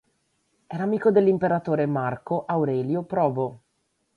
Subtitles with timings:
[0.65, 3.61] Era amico dell'imperatore Marco Aurelio Probo.